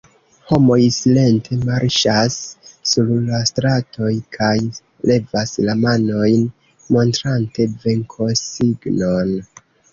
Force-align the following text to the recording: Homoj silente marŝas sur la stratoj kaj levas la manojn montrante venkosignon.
Homoj 0.51 0.77
silente 0.93 1.57
marŝas 1.67 2.37
sur 2.93 3.11
la 3.27 3.43
stratoj 3.51 4.09
kaj 4.39 4.57
levas 5.13 5.55
la 5.69 5.79
manojn 5.85 6.51
montrante 6.99 7.71
venkosignon. 7.87 9.35